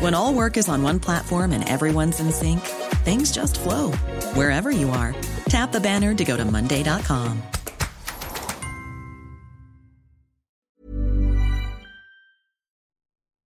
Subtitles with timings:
[0.00, 2.60] When all work is on one platform and everyone's in sync,
[3.04, 3.92] things just flow
[4.32, 5.14] wherever you are.
[5.44, 7.42] Tap the banner to go to Monday.com.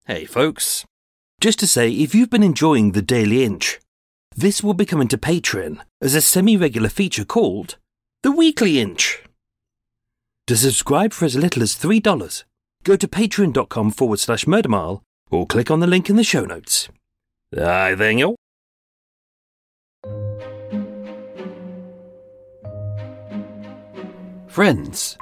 [0.07, 0.85] Hey, folks.
[1.41, 3.81] Just to say, if you've been enjoying the Daily Inch,
[4.37, 7.79] this will be coming to Patreon as a semi regular feature called
[8.23, 9.25] The Weekly Inch.
[10.47, 12.45] To subscribe for as little as $3,
[12.85, 16.89] go to patreon.com forward slash murdermile or click on the link in the show notes.
[17.57, 18.37] Aye, then you.
[24.49, 25.17] Friends,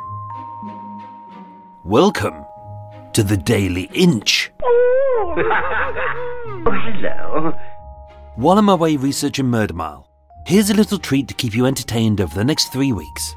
[1.84, 2.44] welcome
[3.14, 4.50] to the Daily Inch.
[6.64, 7.52] Oh, hello.
[8.36, 10.06] While I'm away researching Murder Mile,
[10.46, 13.34] here's a little treat to keep you entertained over the next three weeks.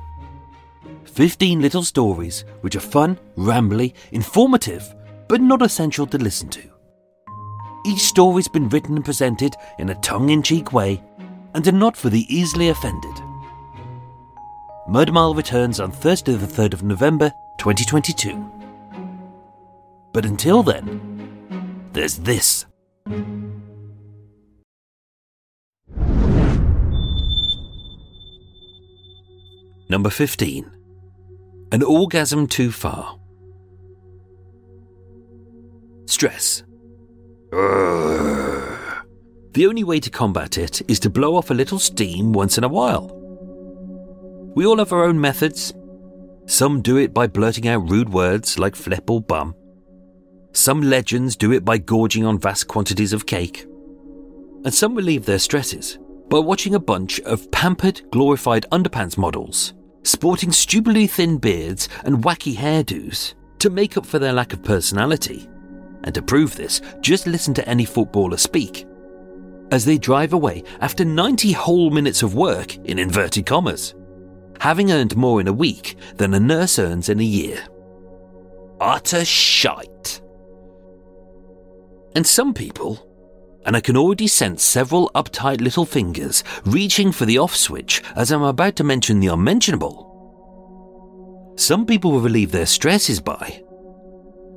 [1.05, 4.93] 15 little stories which are fun, rambly, informative,
[5.27, 6.61] but not essential to listen to.
[7.85, 11.03] Each story's been written and presented in a tongue in cheek way
[11.53, 13.13] and are not for the easily offended.
[14.87, 18.51] Murder Mile returns on Thursday, the 3rd of November 2022.
[20.13, 22.65] But until then, there's this.
[29.89, 30.71] Number 15.
[31.71, 33.19] An orgasm too far.
[36.05, 36.63] Stress.
[39.51, 42.63] The only way to combat it is to blow off a little steam once in
[42.63, 43.11] a while.
[44.55, 45.73] We all have our own methods.
[46.45, 49.55] Some do it by blurting out rude words like flip or bum.
[50.53, 53.65] Some legends do it by gorging on vast quantities of cake.
[54.63, 55.97] And some relieve their stresses
[56.29, 59.73] by watching a bunch of pampered, glorified underpants models,
[60.03, 65.49] sporting stupidly thin beards and wacky hairdos to make up for their lack of personality.
[66.05, 68.87] And to prove this, just listen to any footballer speak.
[69.71, 73.95] As they drive away after 90 whole minutes of work, in inverted commas,
[74.61, 77.61] having earned more in a week than a nurse earns in a year.
[78.79, 80.21] Utter shite.
[82.15, 83.05] And some people,
[83.65, 88.31] and I can already sense several uptight little fingers reaching for the off switch as
[88.31, 90.13] I'm about to mention the unmentionable.
[91.57, 93.63] Some people will relieve their stresses by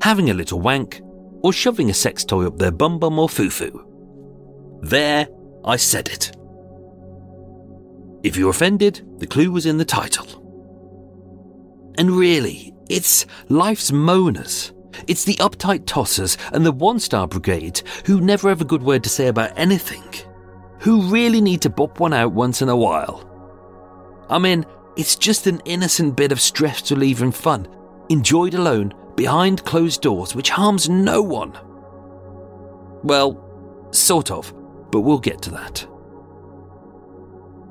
[0.03, 1.01] having a little wank
[1.43, 3.85] or shoving a sex toy up their bum bum or foo foo.
[4.83, 5.29] There,
[5.65, 6.37] I said it.
[8.23, 10.27] If you're offended, the clue was in the title.
[11.99, 14.73] And really, it's life's moaners.
[15.07, 19.05] It's the uptight tossers and the one star brigade who never have a good word
[19.05, 20.03] to say about anything,
[20.81, 23.25] who really need to bop one out once in a while.
[24.29, 24.67] I mean,
[24.97, 27.69] it's just an innocent bit of stress relieving fun,
[28.09, 31.53] enjoyed alone behind closed doors, which harms no one.
[33.03, 33.45] Well,
[33.91, 34.55] sort of,
[34.93, 35.85] but we'll get to that.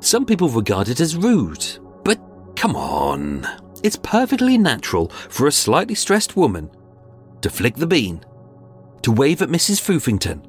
[0.01, 1.65] Some people regard it as rude,
[2.03, 2.19] but
[2.57, 3.47] come on.
[3.81, 6.69] It's perfectly natural for a slightly stressed woman
[7.41, 8.25] to flick the bean,
[9.03, 9.79] to wave at Mrs.
[9.79, 10.43] Foofington,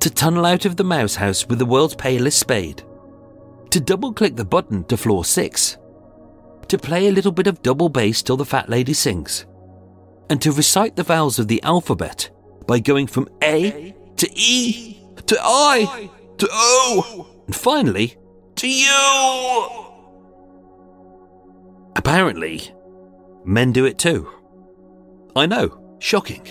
[0.00, 2.82] to tunnel out of the mouse house with the world's palest spade,
[3.70, 5.76] to double click the button to floor six,
[6.66, 9.46] to play a little bit of double bass till the fat lady sings,
[10.30, 12.30] and to recite the vowels of the alphabet
[12.66, 18.16] by going from A to E to I to O and finally
[18.56, 19.68] to you.
[21.96, 22.72] Apparently,
[23.44, 24.28] men do it too.
[25.34, 26.46] I know, shocking.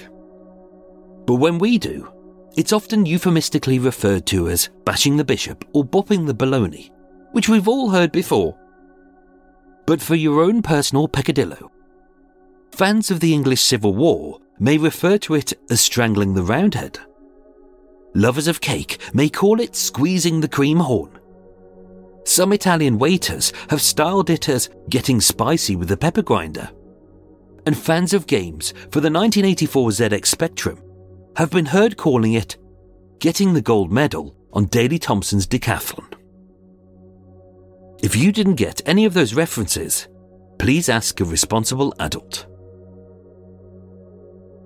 [1.25, 2.11] But when we do,
[2.55, 6.89] it's often euphemistically referred to as bashing the bishop or bopping the baloney,
[7.31, 8.57] which we've all heard before.
[9.85, 11.71] But for your own personal peccadillo,
[12.77, 16.99] Fans of the English Civil War may refer to it as strangling the Roundhead.
[18.13, 21.09] lovers of cake may call it squeezing the cream horn.
[22.23, 26.69] Some Italian waiters have styled it as getting spicy with the pepper grinder.
[27.65, 30.79] And fans of games for the 1984 ZX Spectrum
[31.35, 32.57] have been heard calling it
[33.17, 36.13] getting the gold medal on Daley Thompson's decathlon.
[38.03, 40.07] If you didn't get any of those references,
[40.59, 42.45] please ask a responsible adult.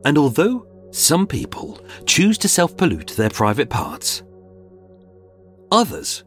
[0.06, 4.24] And although some people choose to self pollute their private parts,
[5.72, 6.24] others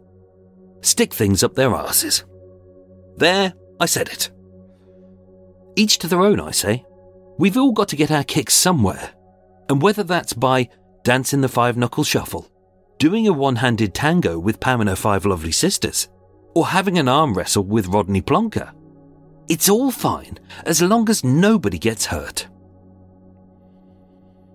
[0.80, 2.24] stick things up their asses.
[3.16, 4.30] There, I said it.
[5.76, 6.84] Each to their own, I say.
[7.38, 9.12] We've all got to get our kicks somewhere,
[9.68, 10.68] and whether that's by
[11.02, 12.48] dancing the five knuckle shuffle,
[12.98, 16.08] doing a one handed tango with Pam and her five lovely sisters,
[16.54, 18.72] or having an arm wrestle with Rodney Plonker.
[19.48, 22.46] It's all fine as long as nobody gets hurt.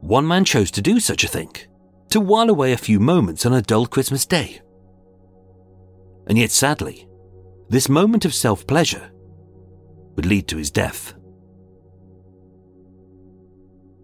[0.01, 1.51] One man chose to do such a thing,
[2.09, 4.61] to while away a few moments on a dull Christmas day.
[6.27, 7.07] And yet, sadly,
[7.69, 9.11] this moment of self pleasure
[10.15, 11.13] would lead to his death.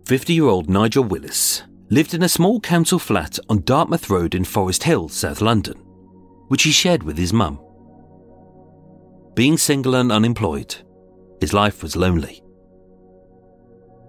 [0.08, 4.44] 50 year old Nigel Willis lived in a small council flat on Dartmouth Road in
[4.44, 5.78] Forest Hill, South London,
[6.48, 7.60] which he shared with his mum.
[9.34, 10.76] Being single and unemployed,
[11.42, 12.42] his life was lonely.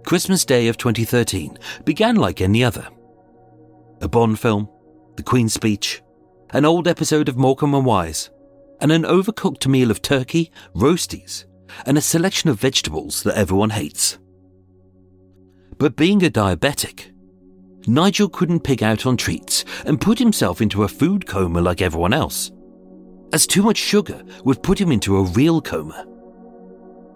[0.06, 2.88] Christmas Day of 2013 began like any other.
[4.00, 4.68] A Bond film,
[5.16, 6.00] the Queen's speech,
[6.50, 8.30] an old episode of Morecambe and Wise,
[8.80, 11.44] and an overcooked meal of turkey, roasties,
[11.86, 14.16] and a selection of vegetables that everyone hates.
[15.76, 17.10] But being a diabetic,
[17.88, 22.14] Nigel couldn't pig out on treats and put himself into a food coma like everyone
[22.14, 22.52] else
[23.32, 26.06] as too much sugar would put him into a real coma.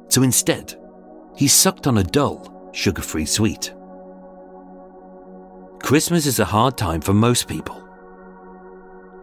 [0.09, 0.75] So instead,
[1.37, 3.75] he sucked on a dull, sugar free sweet.
[5.83, 7.83] Christmas is a hard time for most people.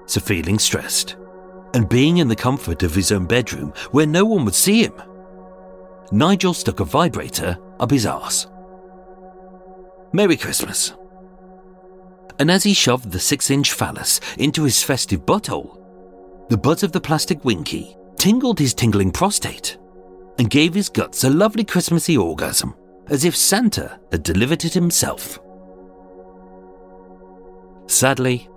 [0.05, 1.15] So, feeling stressed
[1.73, 4.93] and being in the comfort of his own bedroom where no one would see him,
[6.11, 8.47] Nigel stuck a vibrator up his arse.
[10.13, 10.93] Merry Christmas.
[12.39, 15.83] And as he shoved the six inch phallus into his festive butthole,
[16.49, 19.77] the buzz of the plastic winky tingled his tingling prostate
[20.39, 22.73] and gave his guts a lovely Christmassy orgasm,
[23.09, 25.39] as if Santa had delivered it himself.
[27.87, 28.49] Sadly,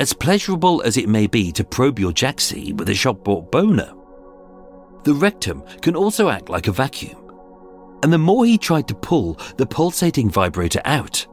[0.00, 3.92] as pleasurable as it may be to probe your jacksie with a shop bought boner,
[5.04, 7.18] the rectum can also act like a vacuum.
[8.02, 11.26] And the more he tried to pull the pulsating vibrator out,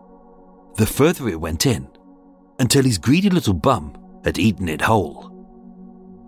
[0.75, 1.87] the further it went in,
[2.59, 5.29] until his greedy little bum had eaten it whole.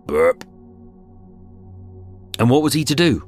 [0.05, 0.43] Burp.
[2.39, 3.27] And what was he to do?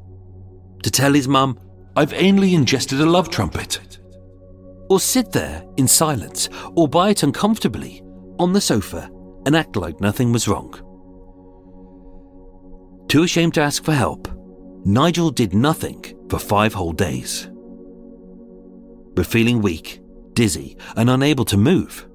[0.83, 1.59] To tell his mum,
[1.95, 4.00] I've only ingested a love trumpet?
[4.90, 8.01] Or sit there in silence, or buy it uncomfortably
[8.40, 9.12] on the sofa
[9.45, 10.74] and act like nothing was wrong?
[13.07, 14.28] Too ashamed to ask for help,
[14.86, 17.50] Nigel did nothing for five whole days.
[19.13, 20.01] But feeling weak,
[20.34, 22.07] dizzy, and unable to move,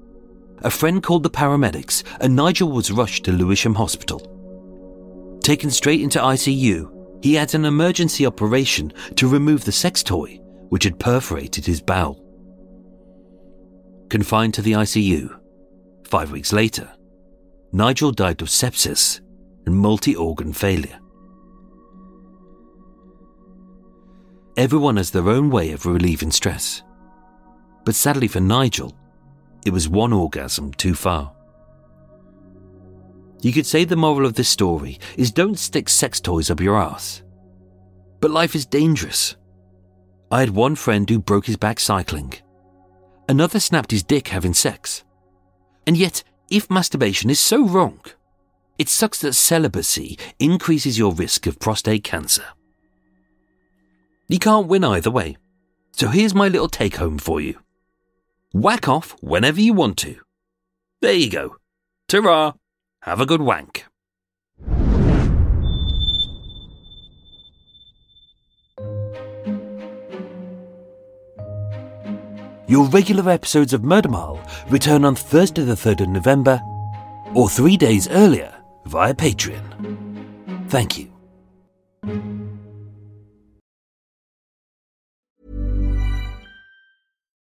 [0.61, 4.19] a friend called the paramedics and Nigel was rushed to Lewisham Hospital.
[5.41, 10.39] Taken straight into ICU, he had an emergency operation to remove the sex toy
[10.69, 12.23] which had perforated his bowel.
[14.09, 15.39] Confined to the ICU,
[16.05, 16.91] five weeks later,
[17.71, 19.21] Nigel died of sepsis
[19.65, 20.99] and multi organ failure.
[24.57, 26.83] Everyone has their own way of relieving stress.
[27.85, 28.95] But sadly for Nigel,
[29.65, 31.33] it was one orgasm too far.
[33.41, 36.77] You could say the moral of this story is don't stick sex toys up your
[36.77, 37.23] ass.
[38.19, 39.37] But life is dangerous.
[40.31, 42.33] I had one friend who broke his back cycling.
[43.29, 45.03] Another snapped his dick having sex.
[45.87, 48.01] And yet, if masturbation is so wrong,
[48.77, 52.45] it sucks that celibacy increases your risk of prostate cancer.
[54.27, 55.37] You can't win either way.
[55.91, 57.59] So here's my little take home for you.
[58.53, 60.17] Whack off whenever you want to.
[61.01, 61.55] There you go.
[62.07, 62.53] Ta
[63.01, 63.85] have a good wank.
[72.67, 74.39] Your regular episodes of Murder Mile
[74.69, 76.61] return on Thursday, the 3rd of November,
[77.33, 79.65] or three days earlier via Patreon.
[80.69, 81.11] Thank you.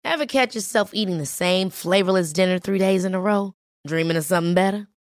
[0.03, 3.53] Ever catch yourself eating the same flavorless dinner three days in a row?
[3.87, 4.87] Dreaming of something better?